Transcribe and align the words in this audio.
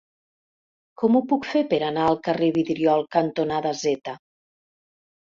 Com 1.01 1.17
ho 1.17 1.19
puc 1.33 1.43
fer 1.49 1.59
per 1.73 1.77
anar 1.87 2.05
al 2.11 2.17
carrer 2.27 2.47
Vidriol 2.55 3.05
cantonada 3.17 3.75
Z? 3.83 4.15